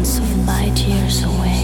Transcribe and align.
millions 0.00 0.18
of 0.18 0.46
light 0.46 0.78
years 0.78 1.24
away. 1.24 1.59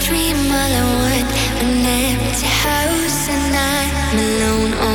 dream 0.00 0.36
all 0.50 0.72
I 0.80 0.84
want 0.96 1.30
an 1.62 1.84
empty 1.84 2.46
house 2.46 3.28
and 3.28 3.54
I'm 3.54 4.18
alone. 4.18 4.89